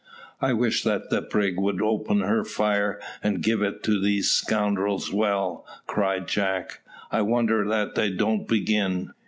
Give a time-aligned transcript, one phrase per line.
[0.41, 5.63] "I wish that the brig would open her fire, and give it these scoundrels well,"
[5.85, 6.79] cried Jack;
[7.11, 9.11] "I wonder that they don't begin."